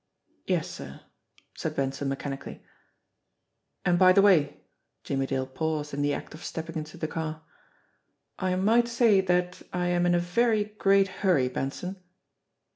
[0.47, 1.01] "Yes, sir,"
[1.55, 2.63] said Benson mechanically.
[3.85, 4.61] "And, by the way"
[5.03, 7.43] Jimmie Dale paused in the act of stepping into the car
[8.39, 11.97] "I might say that I am in a very great hurry, Benson."